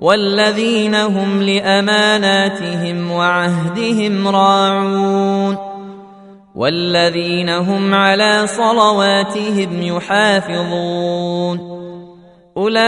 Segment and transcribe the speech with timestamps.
[0.00, 5.56] والذين هم لأماناتهم وعهدهم راعون
[6.54, 11.74] والذين هم على صلواتهم يحافظون
[12.56, 12.84] أولئك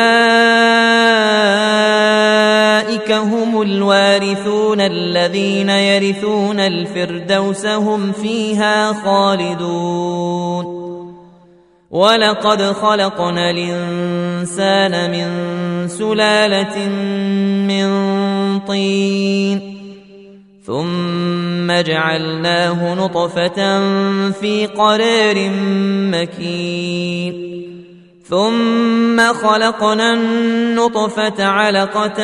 [3.13, 10.77] هم الوارثون الذين يرثون الفردوس هم فيها خالدون
[11.91, 15.56] ولقد خلقنا الإنسان من
[15.99, 16.89] سلالة
[17.69, 17.89] من
[18.61, 19.77] طين.
[20.67, 23.59] ثم جعلناه نطفة
[24.31, 25.51] في قرار
[26.13, 27.57] مكين.
[28.29, 32.21] ثم خلقنا النطفة علقة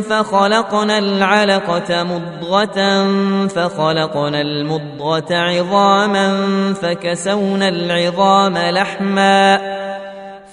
[0.00, 3.08] فخلقنا العلقة مضغة
[3.46, 6.28] فخلقنا المضغة عظاما
[6.82, 9.60] فكسونا العظام لحما.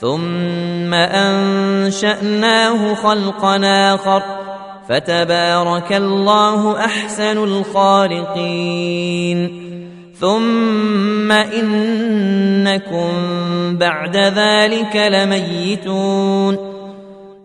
[0.02, 3.62] ثم أنشأناه خلقا
[3.96, 4.24] آخر
[4.90, 9.40] فتبارك الله أحسن الخالقين.
[10.20, 13.10] ثم إنكم
[13.78, 16.58] بعد ذلك لميتون.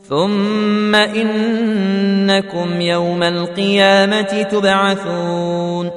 [0.09, 5.91] ثم إنكم يوم القيامة تبعثون.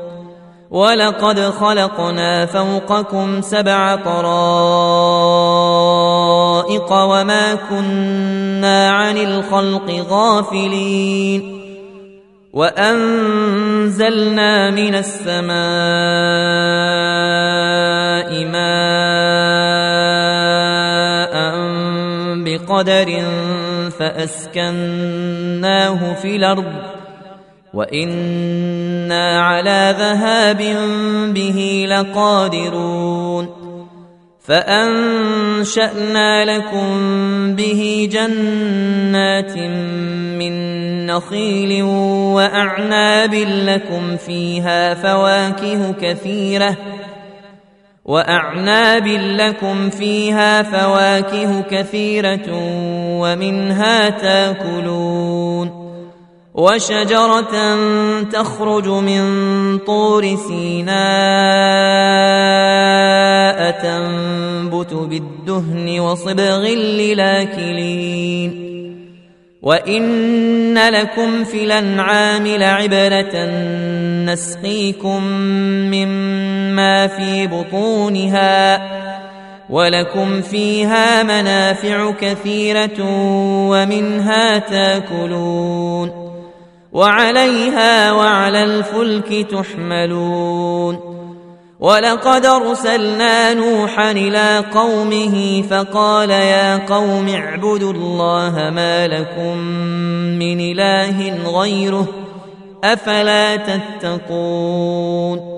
[0.72, 6.07] ولقد خلقنا فوقكم سبع طرائق.
[6.92, 11.62] وما كنا عن الخلق غافلين.
[12.54, 15.58] وأنزلنا من السماء
[18.46, 18.58] ماء
[22.44, 23.22] بقدر
[24.00, 26.74] فأسكناه في الأرض.
[27.74, 30.78] وإنا على ذهاب
[31.34, 33.67] به لقادرون.
[34.48, 36.88] فأنشأنا لكم
[37.56, 39.58] به جنات
[40.40, 40.56] من
[41.06, 41.84] نخيل
[42.34, 46.78] وأعناب لكم فيها فواكه كثيرة
[48.06, 52.48] وأعناب لكم فيها فواكه كثيرة
[53.20, 55.87] ومنها تاكلون
[56.58, 57.76] وشجرة
[58.24, 60.98] تخرج من طور سيناء
[63.72, 68.68] تنبت بالدهن وصبغ للاكلين.
[69.62, 73.46] وإن لكم في الأنعام لعبرة
[74.26, 75.24] نسقيكم
[75.94, 78.82] مما في بطونها
[79.70, 83.04] ولكم فيها منافع كثيرة
[83.70, 86.27] ومنها تاكلون.
[86.98, 91.00] وعليها وعلى الفلك تحملون
[91.80, 99.58] ولقد أرسلنا نوحا إلى قومه فقال يا قوم اعبدوا الله ما لكم
[100.40, 102.08] من إله غيره
[102.84, 105.58] أفلا تتقون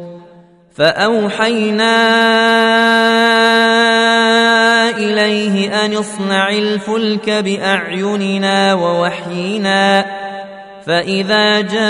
[0.75, 2.11] فأوحينا
[5.85, 10.05] أن اصنع الفلك بأعيننا ووحينا.
[10.85, 11.81] فإذا جاء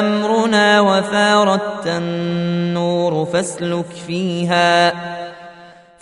[0.00, 4.92] أمرنا وفاردت النور فاسلك فيها.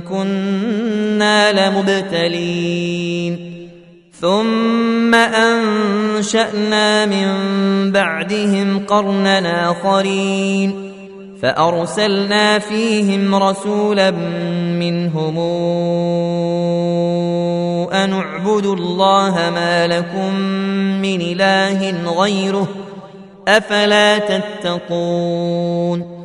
[0.00, 3.54] كنا لمبتلين.
[4.20, 7.26] ثم أنشأنا من
[7.92, 10.90] بعدهم قرنا آخرين.
[11.42, 14.10] فأرسلنا فيهم رسولا
[14.80, 15.38] منهم
[17.92, 20.34] أن اعبدوا الله ما لكم
[21.02, 22.68] من إله غيره
[23.48, 26.23] أفلا تتقون.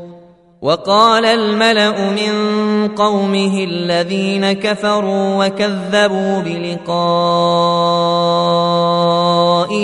[0.61, 6.89] وقال الملأ من قومه الذين كفروا وكذبوا بلقاء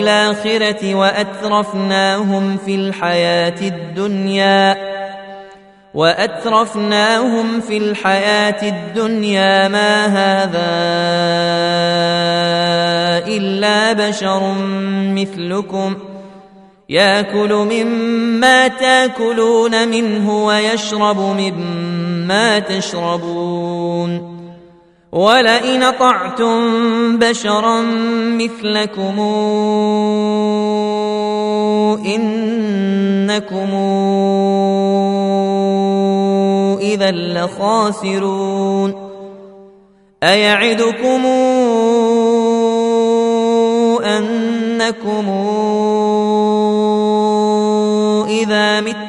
[0.02, 4.78] الآخرة وأترفناهم في الحياة الدنيا
[5.94, 10.76] وأترفناهم في الحياة الدنيا ما هذا
[13.28, 14.54] إلا بشر
[15.16, 15.96] مثلكم
[16.90, 24.36] ياكل مما تاكلون منه ويشرب مما تشربون.
[25.12, 27.82] ولئن طعتم بشرا
[28.38, 29.20] مثلكم
[32.06, 33.72] إنكم
[36.82, 39.06] إذا لخاسرون.
[40.24, 41.26] أيعدكم
[44.06, 45.55] أنكم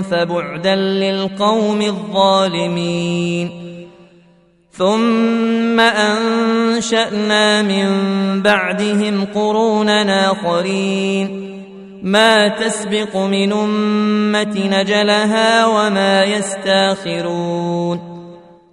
[0.00, 3.50] فبعدا للقوم الظالمين.
[4.72, 7.86] ثم أنشأنا من
[8.42, 11.42] بعدهم قرونا آخرين.
[12.02, 18.12] ما تسبق من أمة نجلها وما يستاخرون.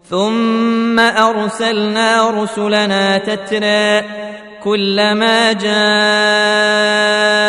[0.10, 4.04] ثم أرسلنا رسلنا تترى
[4.64, 7.49] كلما جاء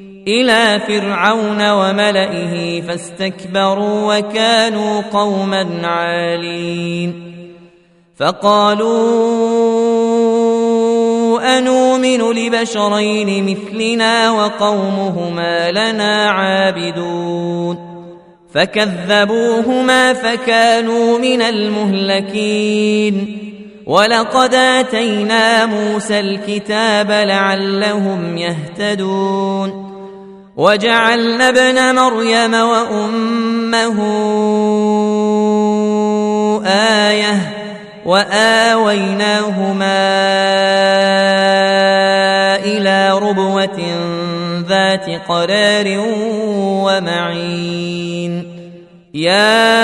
[0.27, 7.31] إلى فرعون وملئه فاستكبروا وكانوا قوما عالين.
[8.17, 8.87] فقالوا
[11.57, 17.91] أنومن لبشرين مثلنا وقومهما لنا عابدون.
[18.53, 23.37] فكذبوهما فكانوا من المهلكين.
[23.85, 29.90] ولقد آتينا موسى الكتاب لعلهم يهتدون.
[30.61, 33.97] وجعلنا ابن مريم وأمه
[38.05, 40.01] وآويناهما
[42.65, 43.79] إلى ربوة
[44.69, 45.87] ذات قرار
[46.85, 48.33] ومعين.
[49.13, 49.81] يا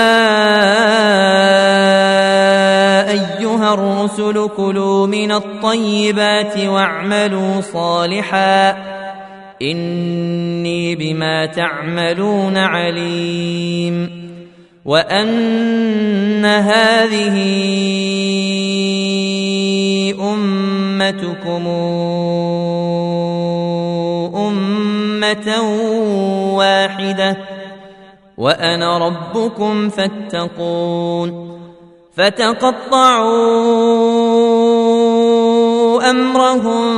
[3.10, 8.97] أيها الرسل كلوا من الطيبات واعملوا صالحا
[9.62, 14.28] إني بما تعملون عليم
[14.84, 17.36] وأن هذه
[20.20, 21.66] أمتكم
[24.36, 25.60] أمة
[26.56, 27.36] واحدة
[28.38, 31.58] وأنا ربكم فاتقون
[32.14, 33.70] فتقطعوا
[36.10, 36.97] أمرهم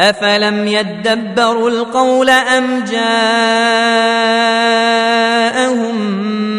[0.00, 3.38] أفلم يدبروا القول أم جاءهم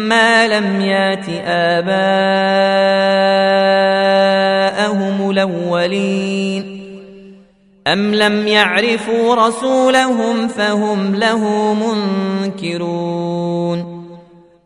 [0.08, 2.00] ما لم يات آباءهم
[5.30, 6.80] الأولين
[7.86, 11.74] أم لم يعرفوا رسولهم فهم له
[12.54, 13.89] منكرون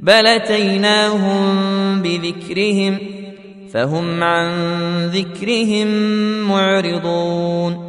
[0.00, 1.42] بل اتيناهم
[2.02, 2.98] بذكرهم
[3.72, 4.50] فهم عن
[5.06, 5.88] ذكرهم
[6.48, 7.88] معرضون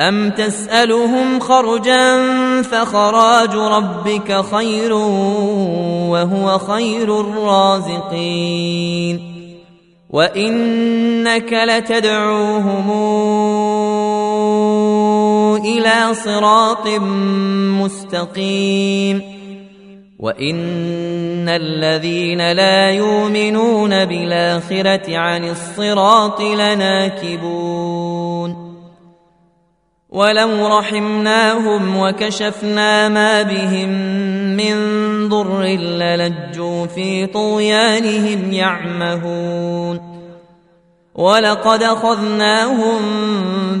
[0.00, 2.22] أم تسألهم خرجا
[2.62, 4.92] فخراج ربك خير
[6.12, 8.56] وهو خير الرازقين
[10.10, 12.90] وإنك لتدعوهم
[15.64, 16.88] إلى صراط
[17.82, 19.35] مستقيم
[20.18, 27.96] وإن الذين لا يؤمنون بالآخرة عن الصراط لناكبون
[30.08, 33.88] ولو رحمناهم وكشفنا ما بهم
[34.56, 34.76] من
[35.28, 40.16] ضر للجوا في طغيانهم يعمهون
[41.14, 43.02] ولقد اخذناهم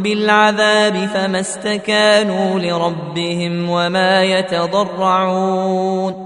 [0.02, 6.25] بالعذاب فما استكانوا لربهم وما يتضرعون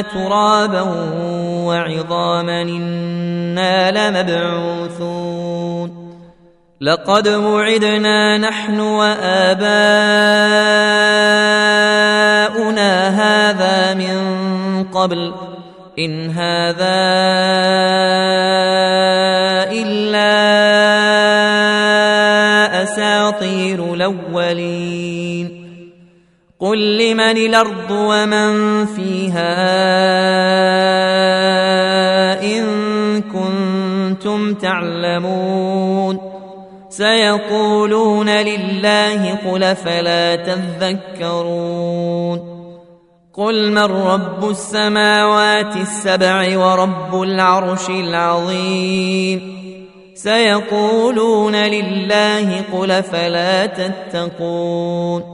[0.00, 0.80] ترابا
[1.66, 5.90] وعظاما إنا لمبعوثون.
[6.80, 9.64] لقد وعدنا نحن وآباؤنا
[13.08, 14.18] هذا من
[14.84, 15.34] قبل.
[15.98, 16.84] إن هذا
[19.72, 20.42] إلا
[22.82, 25.03] أساطير الأولين.
[26.64, 29.54] قل لمن الأرض ومن فيها
[32.42, 32.64] إن
[33.22, 36.18] كنتم تعلمون
[36.88, 41.74] سيقولون لله قل فلا تذكرون
[43.34, 49.54] قل من رب السماوات السبع ورب العرش العظيم
[50.14, 55.33] سيقولون لله قل فلا تتقون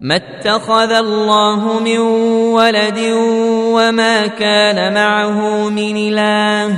[0.00, 1.98] ما اتخذ الله من
[2.52, 2.98] ولد
[3.72, 6.76] وما كان معه من إله.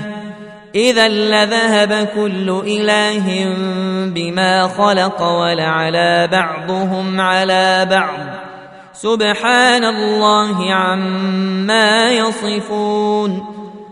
[0.74, 3.56] إذا لذهب كل إله
[4.14, 8.26] بما خلق ولعلى بعضهم على بعض.
[8.92, 13.44] سبحان الله عما يصفون.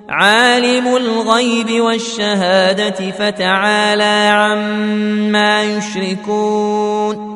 [0.08, 7.35] عالم الغيب والشهادة فتعالى عما يشركون.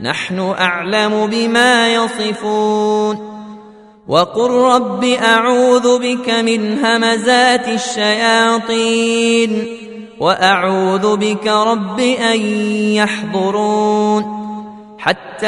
[0.00, 3.36] نحن أعلم بما يصفون.
[4.08, 9.66] وقل رب أعوذ بك من همزات الشياطين
[10.20, 12.40] وأعوذ بك رب أن
[12.94, 14.46] يحضرون.
[14.98, 15.46] حتى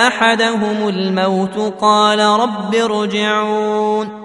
[0.07, 4.24] أحدهم الموت قال رب ارجعون.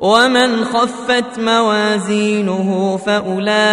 [0.00, 3.66] ومن خفت موازينه فاولئك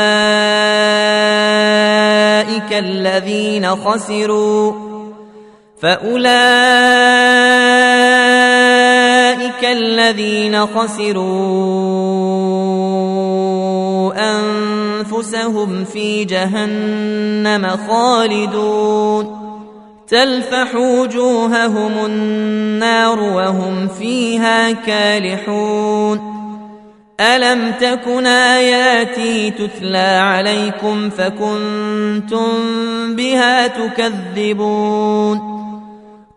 [2.74, 4.74] الذين خسروا
[5.82, 7.26] فاولئك
[9.36, 11.26] أولئك الذين خسروا
[14.16, 19.35] أنفسهم في جهنم خالدون
[20.08, 26.36] تلفح وجوههم النار وهم فيها كالحون.
[27.20, 32.50] ألم تكن آياتي تتلى عليكم فكنتم
[33.16, 35.56] بها تكذبون؟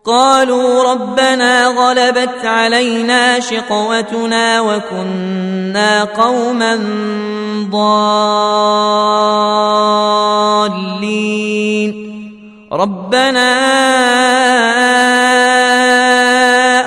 [0.05, 6.79] قالوا ربنا غلبت علينا شقوتنا وكنا قوما
[7.71, 8.49] ضالين.
[12.71, 13.49] ربنا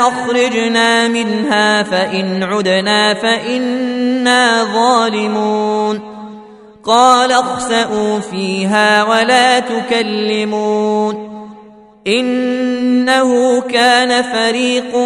[0.09, 6.01] أخرجنا منها فإن عدنا فإنا ظالمون
[6.85, 11.33] قال اخسئوا فيها ولا تكلمون
[12.07, 14.97] إنه كان فريق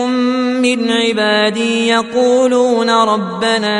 [0.62, 3.77] من عبادي يقولون ربنا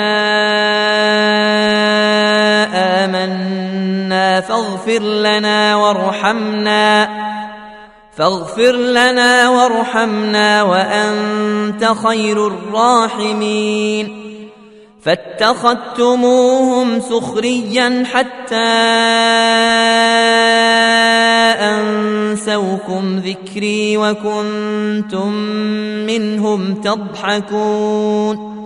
[3.27, 7.09] امنا فاغفر لنا وارحمنا.
[8.17, 14.23] فاغفر لنا وارحمنا وأنت خير الراحمين.
[15.03, 18.57] فاتخذتموهم سخريا حتى
[21.61, 25.33] أنسوكم ذكري وكنتم
[26.07, 28.66] منهم تضحكون.